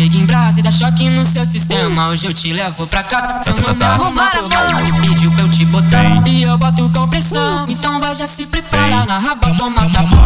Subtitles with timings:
[0.00, 2.08] chega em brasa e dá choque no seu sistema.
[2.08, 3.38] Hoje eu te levo pra casa.
[3.42, 6.26] Seu nome é arrumar a que pediu pra eu te botar.
[6.26, 7.66] E eu boto com pressão.
[7.68, 10.16] Então vai já se prepara na raba, toma tapa.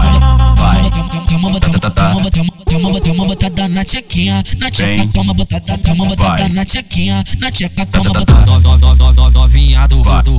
[0.57, 0.91] Vai,
[1.29, 1.74] toma botada
[3.75, 8.45] na tchequinha, na tcheca, toma botada, toma botada na tchequinha, na tcheca, toma botada.
[9.35, 10.39] Novinha do do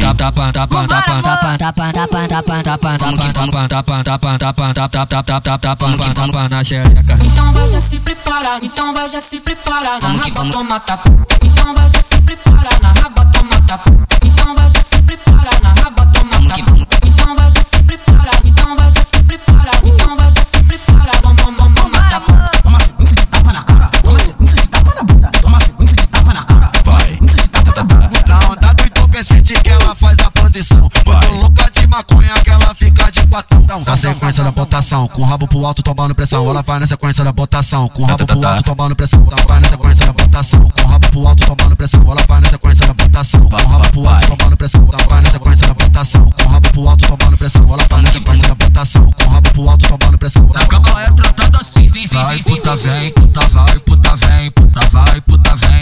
[0.00, 6.48] tapa tapa tapa tapa tapa tapa tapa tapa tapa tapa tapa tapa tapa tapa tapa
[6.48, 7.18] na xereca.
[7.22, 11.10] Então vai já se prepara, então vai já se prepara na raba, toma tapa.
[11.44, 13.24] Então vai já se prepara na raba,
[29.54, 30.90] que ela faz a posição.
[31.06, 33.64] Muito louca de maconha que ela fica de quatão.
[33.86, 36.48] Na sequência da botação, com o rabo pro alto tomando pressão.
[36.50, 39.26] Ela vai na sequência da botação, com o rabo pro alto tomando pressão.
[39.30, 42.02] Ela vai na sequência da botação, com o rabo pro alto tomando pressão.
[42.02, 44.88] Ela vai na sequência da botação, com o rabo pro alto tomando pressão.
[44.92, 47.62] Ela vai na sequência da botação, com o rabo pro alto tomando pressão.
[47.62, 50.50] Ela vai na sequência da botação, com o rabo pro alto tomando pressão.
[50.54, 55.56] Na cama é tratada assim, vai puta vem, puta vai, puta vem, puta vai, puta
[55.56, 55.77] vem,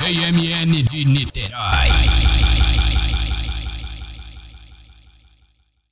[0.00, 2.17] VMN de Niterói.